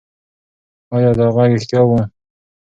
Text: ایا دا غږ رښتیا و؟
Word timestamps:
ایا 0.95 1.11
دا 1.19 1.25
غږ 1.35 1.49
رښتیا 1.55 1.81
و؟ 1.87 1.89